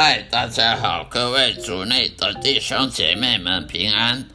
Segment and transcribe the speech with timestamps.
[0.00, 4.28] 嗨，大家好，各位主内的弟兄姐妹们平安，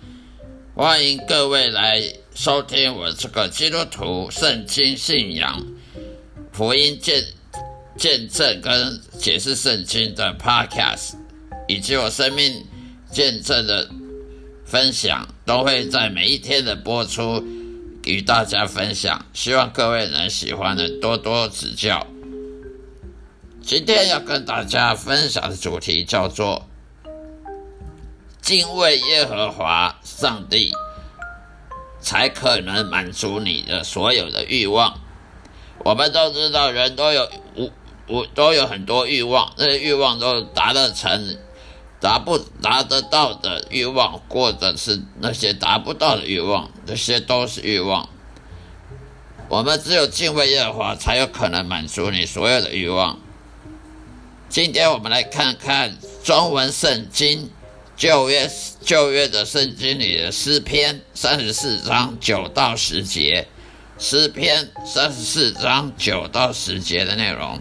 [0.75, 2.03] 欢迎各位来
[2.35, 5.65] 收听我这个基督徒圣经信仰
[6.51, 7.23] 福音见
[7.95, 11.13] 见证跟解释圣经的 Podcast，
[11.69, 12.65] 以及我生命
[13.09, 13.89] 见证的
[14.65, 17.41] 分享，都会在每一天的播出
[18.03, 22.05] 与大家分享，希望各位能喜欢的多多指教。
[23.65, 26.67] 今天要跟大家分享的主题叫做
[28.41, 30.73] 敬畏耶和华上帝，
[32.01, 34.99] 才可能满足你的所有的欲望。
[35.79, 37.71] 我们都知道，人都有无
[38.09, 41.37] 无都有很多欲望，那些欲望都达得成、
[42.01, 48.09] 达不达得到的欲望，或者是那些达不到的欲望，这些都是欲望。
[49.47, 53.19] 我们只有敬畏耶和华，才有可能满足你所有的欲望。
[54.53, 57.49] 今天我们来看看中文圣经
[57.97, 58.47] 旧约
[58.81, 63.47] 旧约的圣经里的诗篇三十四章九到十节，
[63.97, 67.59] 诗篇三十四章九到十节的内容。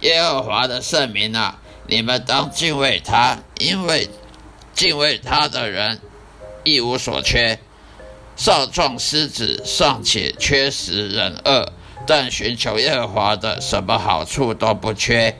[0.00, 4.08] 耶和华的圣名啊，你们当敬畏他，因为
[4.72, 6.00] 敬畏他的人
[6.64, 7.58] 一无所缺。
[8.36, 11.70] 少壮狮子尚且缺食忍饿，
[12.06, 15.36] 但寻求耶和华的，什么好处都不缺。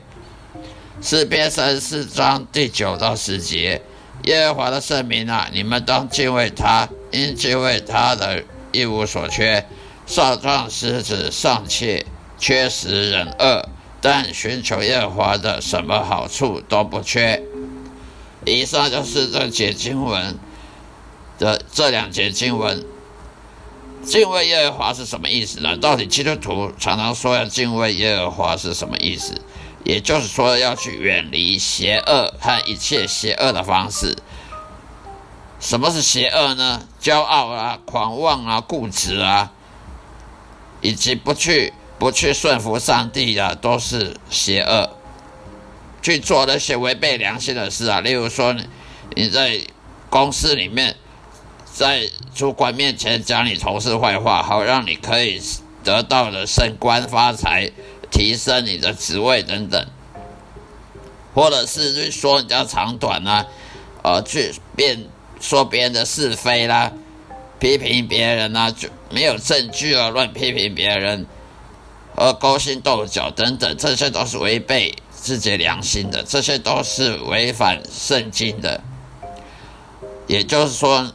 [1.01, 3.81] 诗篇三十四章第九到十节，
[4.23, 9.65] 耶和华的圣名啊，你们当敬畏他，因敬畏他的一无所缺。
[10.07, 12.05] 少壮狮子尚且
[12.37, 13.67] 缺食忍饿，
[14.01, 17.43] 但寻求耶和华的，什么好处都不缺。
[18.45, 20.37] 以上就是这节经文
[21.37, 22.83] 的这两节经文。
[24.03, 25.75] 敬畏耶和华是什么意思呢？
[25.77, 29.33] 到底基督徒常常说要敬畏耶和华是什么意思？
[29.85, 34.17] 也就是说，要去远离邪恶和一切邪恶的方式。
[35.59, 36.87] 什么是邪恶呢？
[36.99, 39.51] 骄傲啊、狂妄啊、固执啊，
[40.81, 44.89] 以及不去不去顺服上帝啊，都是邪恶。
[46.01, 48.55] 去做那些违背良心的事啊，例如说
[49.15, 49.61] 你在
[50.09, 50.95] 公司里面，
[51.73, 55.41] 在主管面前讲你同事坏话，好让你可以
[55.83, 57.71] 得到的升官发财。
[58.15, 59.85] 提升你的职位等等，
[61.33, 63.45] 或者是去说人家长短啊，
[64.03, 65.09] 呃，去辩
[65.41, 66.93] 说别人的是非啦，
[67.59, 71.25] 批评别人啊，就没有证据啊，乱批评别人，
[72.15, 78.79] 而勾心斗角等等，这些都是违背自己良心的，这些都是违反圣经的。
[80.25, 81.11] 也就是说，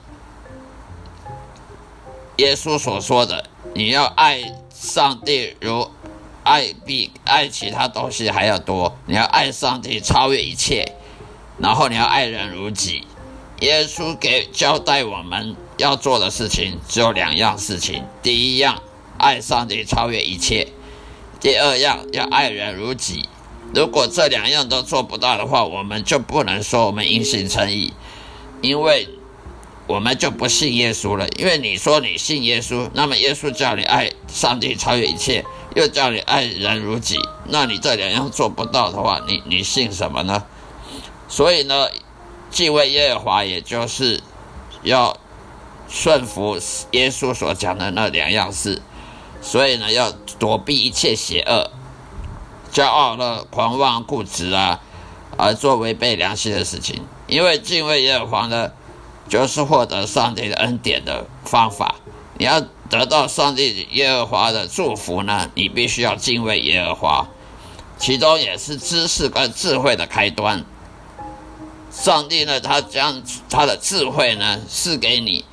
[2.37, 5.91] 耶稣所说的，你要爱上帝如。
[6.51, 10.97] 爱比爱其他东西还要多，你要爱上帝超越一切，
[11.59, 13.05] 然后你要爱人如己。
[13.61, 18.83] 耶稣给交代我们要做的事情只有两样事情：第一样，
[19.17, 20.67] 爱上帝超越一切；
[21.41, 23.29] 第二样，要爱人如己。
[23.73, 27.93] 如果这两样都做不到的话，我们就不能说我们因信称义，
[28.61, 29.09] 因为
[29.87, 31.29] 我们就不信耶稣了。
[31.39, 35.45] 因为你说你信耶稣，那么耶稣叫你爱上帝超越一切。
[35.77, 40.43] 又叫你爱人如己，那你这两样做不到的话，你你信什么呢？
[41.29, 41.89] 所以呢，
[42.51, 44.21] 敬畏耶和华，也就是
[44.83, 45.17] 要
[45.89, 46.59] 顺服
[46.91, 48.83] 耶稣所讲的那两样事。
[49.41, 50.11] 所以呢，要
[50.41, 51.71] 躲避一切邪恶、
[52.73, 54.81] 骄傲的狂妄、固执啊，
[55.37, 57.05] 而做违背良心的事情。
[57.29, 58.73] 因为敬畏耶和华呢，
[59.29, 61.95] 就是获得上帝的恩典的方法。
[62.37, 62.61] 你要。
[62.91, 67.29] 得到上帝耶和华的祝福呢，你必须要敬畏耶和华，
[67.99, 70.65] 其中也是知识跟智慧的开端。
[71.93, 75.45] 上帝呢，他将他的智慧呢赐给你，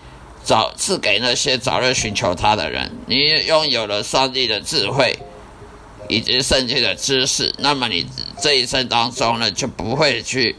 [0.44, 2.92] 早赐给那些早日寻求他的人。
[3.06, 5.19] 你拥有了上帝的智慧
[6.10, 8.07] 以及圣经的知识，那么你
[8.42, 10.56] 这一生当中呢，就不会去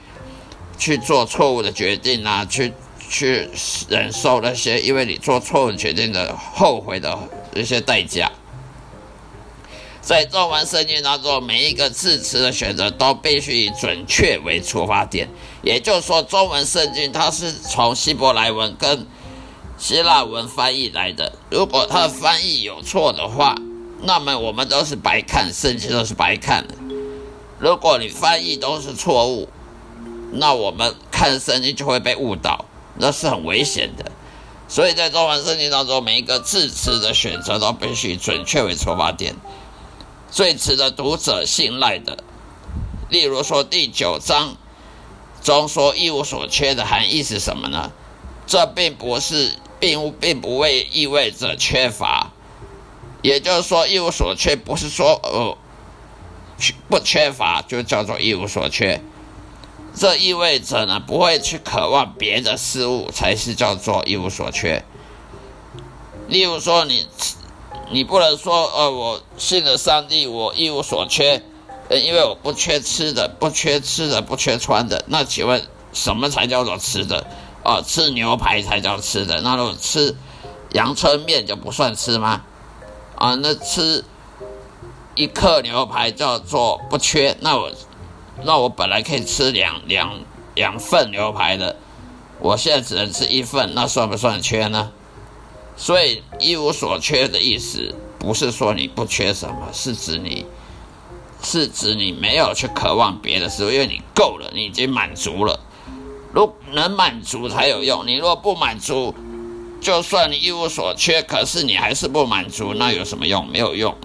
[0.79, 2.73] 去做错误的决定啊，去。
[3.09, 3.49] 去
[3.89, 7.19] 忍受那些因为你做错误决定的后悔的
[7.55, 8.31] 一些代价。
[10.01, 15.29] 在中文圣经当中，每一个字词的选择都必须以准确为出发点。
[15.63, 19.07] 也就是说，中文圣经它是从希伯来文跟
[19.77, 21.33] 希腊文翻译来的。
[21.51, 23.55] 如果它的翻译有错的话，
[24.03, 26.75] 那么我们都是白看，圣经都是白看的。
[27.59, 29.49] 如果你翻译都是错误，
[30.33, 32.65] 那我们看圣经就会被误导。
[32.99, 34.11] 那是很危险的，
[34.69, 39.37] 所以在中文圣经当中，每一个字词的选择都必须准确为出发点，
[40.31, 42.19] 最值得读者信赖的，
[43.09, 44.57] 例如说第九章
[45.43, 47.93] 中说一无所缺的含义是什么呢？
[48.47, 52.33] 这并不是，并并不为意味着缺乏，
[53.23, 55.57] 也就是说一无所缺不是说呃
[56.89, 59.01] 不缺乏就叫做一无所缺，
[59.95, 64.85] 这意味着呢不会去渴望别的事物才是叫做一无所缺。
[66.29, 67.07] 例如说你。
[67.91, 71.43] 你不能说，呃，我信了上帝，我一无所缺，
[71.89, 75.03] 呃，因为我不缺吃的，不缺吃的，不缺穿的。
[75.07, 77.27] 那请问，什么才叫做吃的？
[77.65, 79.41] 哦，吃牛排才叫吃的。
[79.41, 80.15] 那如果吃
[80.75, 82.43] 阳春面就不算吃吗？
[83.17, 84.05] 啊，那吃
[85.15, 87.39] 一克牛排叫做不缺。
[87.41, 87.73] 那我，
[88.45, 90.21] 那我本来可以吃两两
[90.55, 91.77] 两份牛排的，
[92.41, 94.93] 我现在只能吃一份，那算不算缺呢？
[95.77, 100.45] 所以一无所缺的意思，不是说你不缺什么，是指你，
[101.43, 105.61] 是指你没有去渴望别的事物，因为你够了，你已经满足了。
[106.33, 109.15] 如能满足才有用，你若不满足，
[109.81, 113.47] 就算你一无所缺，可是你还是不满足，那有什么用？
[113.49, 113.97] 没有用。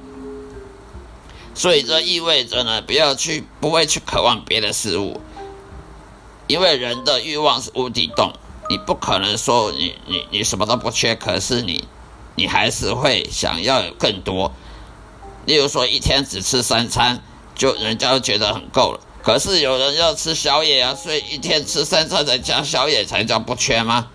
[1.55, 5.21] 所以这意味着呢，不要去，不会去渴望别的事物，
[6.47, 8.33] 因为人的欲望是无底洞。
[8.69, 11.83] 你不可能说你你你什么都不缺，可是你
[12.35, 14.51] 你还是会想要有更多。
[15.45, 17.21] 例如说一天只吃三餐，
[17.53, 18.99] 就人家就觉得很够了。
[19.21, 24.07] 可是有人要吃宵夜啊，所以一天吃三餐再加宵夜才叫不缺吗？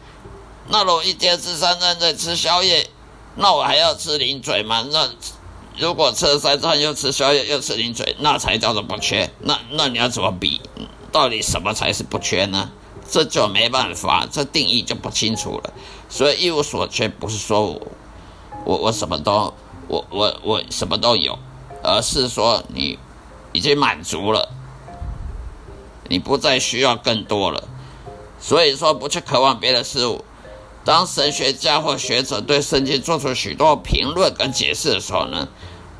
[0.69, 2.89] 那我一天吃三餐再吃宵夜，
[3.37, 4.87] 那我还要吃零嘴吗？
[4.91, 5.09] 那
[5.79, 9.31] 如果吃了三餐又吃宵夜又吃零嘴，那才叫做不缺。
[9.39, 10.61] 那那你要怎么比？
[11.13, 12.71] 到底什么才是不缺呢？
[13.09, 15.73] 这就没办法，这定义就不清楚了。
[16.09, 17.87] 所以一无所缺不是说我
[18.65, 19.55] 我我什么都
[19.87, 21.39] 我我我什么都有，
[21.83, 22.99] 而是说你
[23.53, 24.51] 已经满足了，
[26.09, 27.69] 你不再需要更多了。
[28.41, 30.25] 所以说不去渴望别的事物。
[30.89, 35.47] 当神学家或学者对圣经做出许多评论跟解释的时候呢，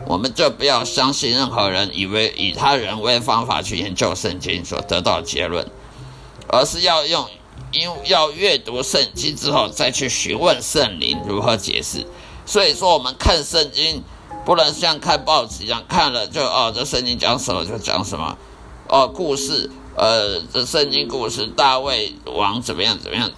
[0.07, 5.71] 我们就不要相信任何人以为以他人为方法去研究圣经所得到的结论。
[6.49, 7.29] 而是要用，
[7.71, 12.07] 因要阅读圣经之后再去询问圣灵如何解释。
[12.47, 14.03] 所以说，我们看圣经
[14.47, 18.39] 不能像看报纸一样，看了就哦，这圣经讲什么就讲什么。
[18.89, 23.31] 哦，故事，呃，这圣经故事，大卫王怎么样怎么样？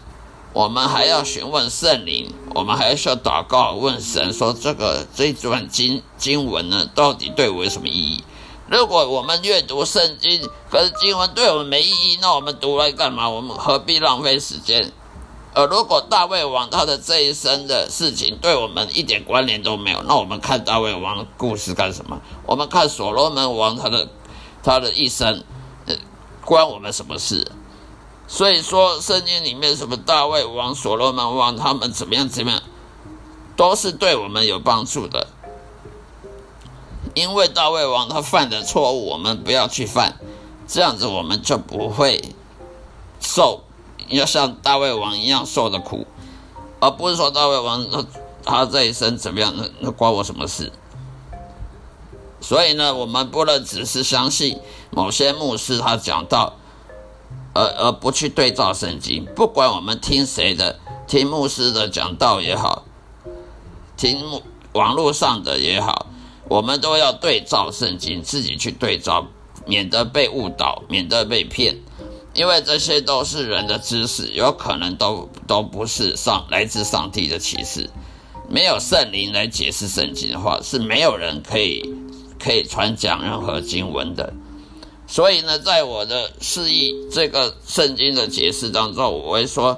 [0.52, 8.24] 我们还要询问圣灵，我们还需要祷告，问神说这个这一段经经文呢，到底对我有什么意义？
[8.68, 13.28] 如果我们阅读圣经，可是经文对我们没意义，那我们读来干嘛？
[13.28, 14.92] 我们何必浪费时间？
[15.52, 22.20] 而如果大卫王他的这一生的事情对我们一点关联都没有，那我们看大卫王的故事干什么？
[22.46, 24.08] 我们看所罗门王他的
[24.62, 25.44] 他的一生，
[25.86, 25.94] 呃，
[26.44, 27.50] 关我们什么事？
[28.32, 32.62] 所以说，圣经里面什么大卫王、所罗门王他们怎么样怎么样，
[33.56, 35.26] 都是对我们有帮助的。
[37.14, 40.20] 因为大胃王他犯的错误，我们不要去犯，
[40.68, 42.22] 这样子我们就不会
[43.20, 43.64] 受
[44.06, 46.06] 要像大胃王一样受的苦，
[46.78, 48.04] 而不是说大胃王他
[48.44, 50.72] 他这一生怎么样，那那关我什么事？
[52.40, 54.60] 所以呢，我们不能只是相信
[54.92, 56.54] 某些牧师他讲到，
[57.54, 59.24] 而而不去对照圣经。
[59.34, 62.84] 不管我们听谁的，听牧师的讲道也好，
[63.96, 64.40] 听
[64.72, 66.06] 网络上的也好。
[66.48, 69.28] 我们都要对照圣经，自己去对照，
[69.66, 71.76] 免得被误导，免得被骗。
[72.34, 77.90] 因为这些都是人的知识，有可能都都不是上来自上帝的启示。
[78.48, 81.94] 没有圣灵来解释圣经的话，是没有人可以
[82.38, 84.32] 可以传讲任何经文的。
[85.10, 89.76] 所以呢，在我的示意这个圣经的解释当中，我会说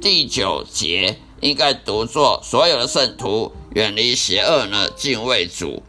[0.00, 5.82] 第九节应该读作：所有的圣徒远离邪恶呢，敬畏主。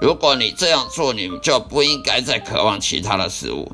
[0.00, 3.70] 如果你这样做，你就不应该再渴望其他的事物，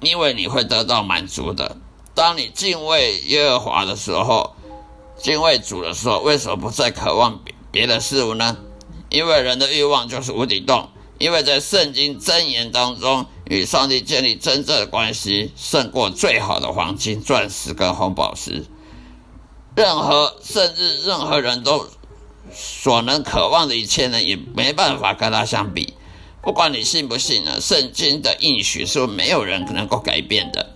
[0.00, 1.76] 因为你会得到满足的。
[2.14, 4.54] 当你敬畏耶和华的时候，
[5.18, 8.56] 敬畏主的时候，为什么不再渴望别别的事物呢？
[9.10, 10.88] 因为人的欲望就是无底洞。
[11.22, 18.64] 因为在圣经箴言当中，与上帝建立真正的关系，胜过最好的黄金、钻石跟红宝石。
[19.76, 21.88] 任何甚至任何人都。
[22.54, 25.94] 所能渴望的一切呢，也没办法跟他相比。
[26.42, 30.68] 不管你信不信呢，圣经的应许是没有人能够改变的。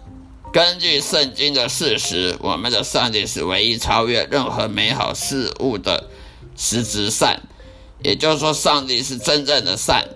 [0.52, 6.08] 根据圣经的事实，我们的上帝是唯一超越任何美好事物的
[6.56, 7.42] 实质善，
[8.02, 10.08] 也就是说，上帝是真正的善，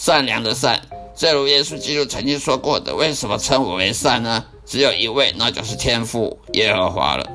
[0.00, 0.80] 善良的善，
[1.14, 4.46] 正如耶稣基督曾经说过的：“为什么称我为善呢？
[4.64, 7.30] 只有一位，那就是天父耶和华了。”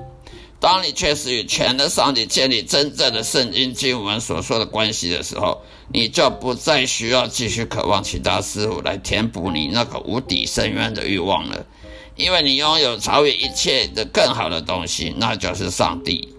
[0.59, 5.61] 当你确实与全能上帝建立真正的圣经经文所说的关系的时候，
[5.93, 11.67] 你就不再需要继续渴望其他事物来填补你那个无底深渊的欲望了，
[12.15, 16.29] 因为你拥有超越一切的更好的东西，那就是上帝。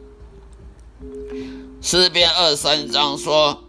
[1.80, 3.62] 诗篇二三章说：“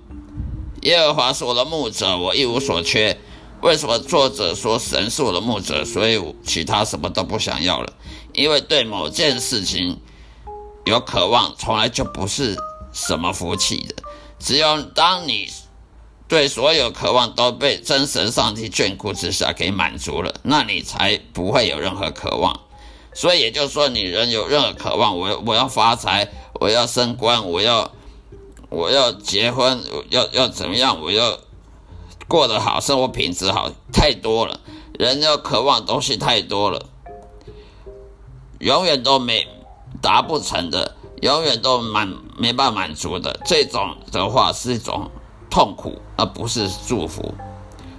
[0.88, 3.17] 耶和华是我的牧者，我一无所缺。”
[3.62, 7.91] 为什么作者说神是我的牧者，所以其他什么都不想要了？
[8.34, 10.00] 因为对某件事情。
[10.86, 12.56] 有渴望，从来就不是
[12.94, 13.96] 什么福气的。
[14.39, 15.50] 只有当你
[16.29, 22.58] 对所有渴望都被真神上帝眷顾之下给满足了，那你才不会有任何渴望。
[23.13, 26.29] 所以也就是说，你人有任何渴望，我我要发财，
[26.62, 27.91] 我要升官，我要
[28.69, 31.39] 我要结婚，要要怎么样，我要
[32.27, 34.59] 过得好，生活品质好，太多了。
[34.97, 36.86] 人要渴望东西太多了，
[38.59, 39.47] 永远都没。
[40.00, 45.09] 达不成的，永远都满没办法满足的，这种的话是一种
[45.50, 47.33] 痛苦，而不是祝福。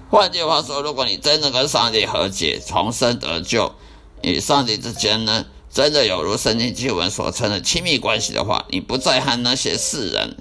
[0.08, 3.72] 换句话说，如果你真的跟上帝和解，重生得救，
[4.22, 5.46] 与上帝之间呢，
[5.78, 10.37] 真的有如圣经经文所称的亲密关系的话，你不再和那些世人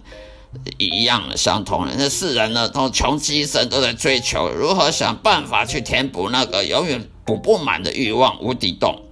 [0.79, 1.93] 一样的相同了。
[1.95, 9.03] 那世人呢，都穷极一生都在追求如何想办法去填补那个永远补不满的欲望无底洞。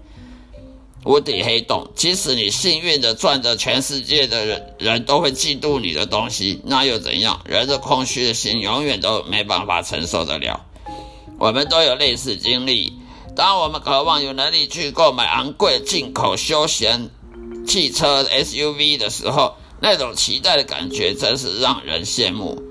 [1.04, 7.40] 无底黑洞，即使你幸运的赚着全世界的人人都会嫉妒你的东西，那又怎样？
[7.46, 10.66] 人的空虚的心永远都没办法承受得了。
[11.38, 12.94] 我们都有类似经历，
[13.36, 17.10] 当我们渴望有能力去购买昂贵进口休闲
[17.68, 22.62] 汽车 SUV 的时候，那种期待的感觉真是让人羡慕。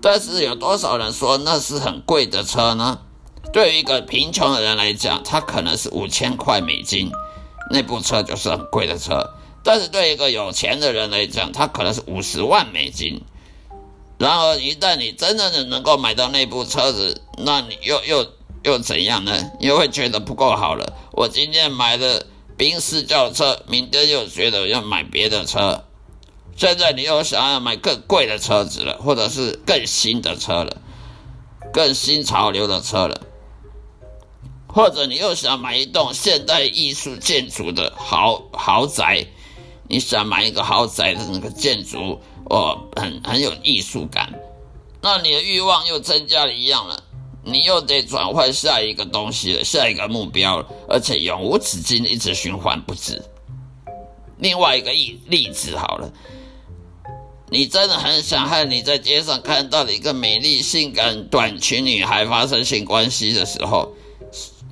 [0.00, 3.00] 但是有多少人说那是很贵的车呢？
[3.52, 7.10] 对于一个贫穷的人来讲，他可能是五千块美金，
[7.70, 9.30] 那部车就是很贵的车。
[9.62, 13.20] 但是对一个有钱的人来讲，他可能是五十万美金。
[14.16, 18.26] 然而，一旦你真正的能够买到那部车子，那你又又
[18.62, 19.50] 又怎样呢？
[19.60, 20.96] 又会觉得不够好了。
[21.12, 22.26] 我今天买的
[22.56, 25.84] 宾士轿车，明天又觉得要买别的车。
[26.56, 30.76] 现在你又想要买更贵的车子了，或者是更新的车了，
[31.72, 33.22] 更新潮流的车了。
[34.68, 39.26] 或者你又想买一栋现代艺术建筑的豪豪宅，
[39.88, 44.32] 你想买一个豪宅的那个建筑，哦，很很有艺术感，
[45.00, 47.02] 那你的欲望又增加了一样了，
[47.42, 53.22] 你又得转换下一个东西了，下一个目标了，而且永无止境，一直循环不止。
[54.38, 56.12] 另外一个例例子好了，
[57.48, 63.92] 你真的很想和你在街上看到的一个美丽性感短裙女孩发生性关系的时候。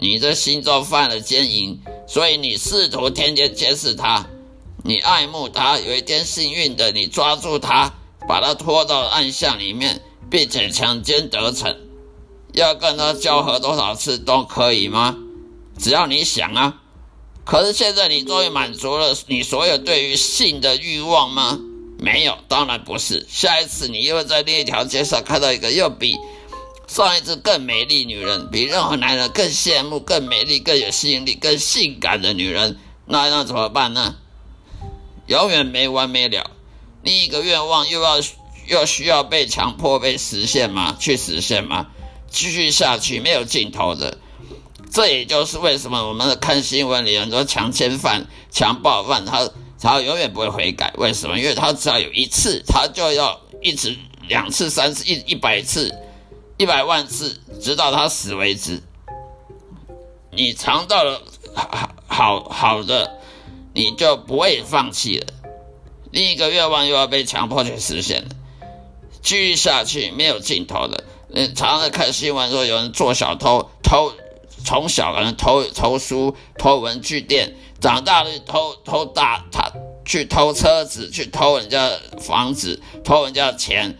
[0.00, 4.24] 你的心中犯了奸淫，所以你试图天天监视她，
[4.84, 5.76] 你爱慕她。
[5.76, 7.92] 有一天幸运的，你抓住她，
[8.28, 11.76] 把她拖到暗巷里面，并且强奸得逞。
[12.52, 15.16] 要跟他交合多少次都可以吗？
[15.78, 16.80] 只要你想啊。
[17.44, 21.58] 可是现在你终于满足了你所有对于性的欲望吗？
[21.98, 23.26] 没有，当然不是。
[23.28, 26.16] 下一次你又会在另一条街上看到一个又比。
[26.86, 34.16] 上一次更美丽女人，比任何男人更羡慕、更美丽、更有吸引力、更性感的女人，那那怎么办呢？
[35.26, 36.50] 永远没完没了。
[37.02, 38.18] 另一个愿望又要
[38.66, 40.96] 又需要被强迫被实现吗？
[40.98, 41.88] 去实现吗？
[42.30, 44.18] 继续下去没有尽头的。
[44.90, 50.92] 这也就是为什么我们看新闻里很多强奸犯、强暴犯，他他永远不会悔改。
[50.96, 51.38] 为什么？
[51.38, 53.96] 因为他只要有一次，他就要一直
[54.28, 55.94] 两次、三次、一一百次。
[56.60, 58.82] 一百万次，直到他死为止。
[60.32, 61.22] 你尝到了
[61.54, 63.20] 好好好的，
[63.74, 65.26] 你就不会放弃了。
[66.10, 68.30] 另一个愿望又要被强迫去实现了，
[69.22, 71.04] 继续下去没有尽头的。
[71.32, 74.12] 嗯，常常看新闻说有人做小偷，偷
[74.64, 79.70] 从小可能偷偷书、偷文具店，长大了偷偷大他
[80.04, 83.98] 去偷车子，去偷人家房子，偷人家钱，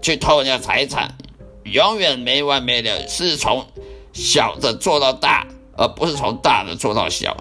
[0.00, 1.16] 去偷人家财产。
[1.64, 3.66] 永远没完没了，是从
[4.12, 7.36] 小的做到大，而不是从大的做到小。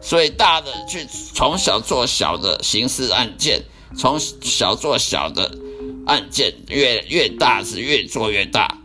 [0.00, 3.62] 所以大的去从小做小的刑事案件，
[3.96, 5.50] 从小做小的
[6.06, 8.78] 案件，越越大是越做越大，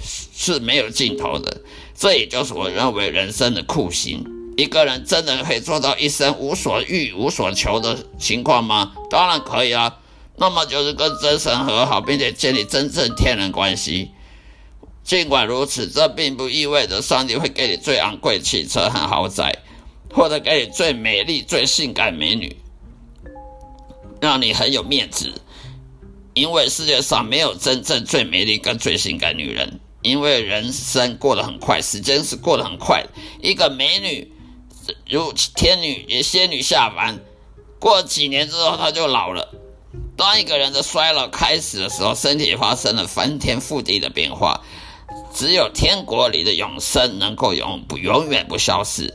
[0.00, 1.60] 是没有尽头的。
[1.94, 4.24] 这也就是我认为人生的酷刑。
[4.56, 8.92] 一个人真的可以做到一生无所欲无所求的情况吗？
[9.10, 9.98] 当然可以啊。
[10.36, 14.10] 那么就是跟真神和好，并且建立真正天人关系。
[15.02, 19.58] 尽管如此，这并不意味着上帝会给你最昂贵汽车和豪宅，
[20.12, 22.56] 或者给你最美丽、最性感美女，
[24.20, 25.32] 让你很有面子。
[26.38, 33.04] 因为世界上没有真正最美丽跟最性感女人，因为人生过得很快，时间是过得很快。
[33.42, 34.32] 一个美女
[35.10, 37.18] 如天女也仙女下凡，
[37.80, 39.52] 过几年之后她就老了。
[40.16, 44.62] 当一个人的衰老开始的时候，身体发生了翻天覆地的变化。
[45.34, 49.14] 只有天国里的永生能够永不永远不消失。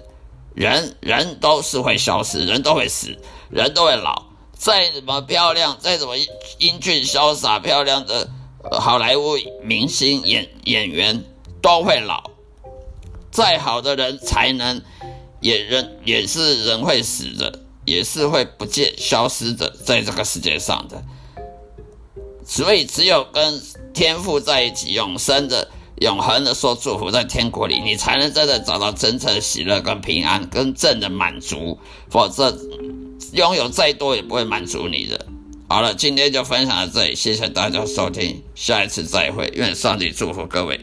[0.56, 3.18] 人人都是会消失，人都会死，
[3.50, 4.26] 人都会老。
[4.64, 6.16] 再怎么漂亮，再怎么
[6.58, 8.30] 英俊潇洒、漂亮的
[8.80, 11.26] 好莱坞明星演演员
[11.62, 12.32] 都会老。
[13.30, 14.82] 再好的人才能
[15.42, 17.60] 也人也是人会死的。
[17.86, 21.04] 也是会不见消失的，在这个世界上的。
[22.46, 23.62] 所以，只有跟
[23.94, 31.78] 天赋在一起，永生的、永恒的说祝福，在天国里，你才能真的找到真正的喜乐、跟平安、跟正的满足。
[32.10, 32.58] 否则，
[33.34, 35.26] 拥有再多也不会满足你的。
[35.68, 40.80] 好了，今天就分享到这里，谢谢大家收听，下一次再会，愿上帝祝福各位。